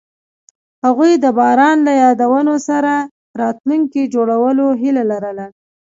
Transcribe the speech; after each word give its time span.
هغوی 0.85 1.11
د 1.23 1.25
باران 1.39 1.77
له 1.87 1.93
یادونو 2.03 2.53
سره 2.67 2.93
راتلونکی 3.41 4.01
جوړولو 4.13 4.65
هیله 4.81 5.03
لرله. 5.11 5.45